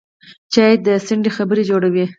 [0.53, 2.05] چای د څنډې خبرې جوړوي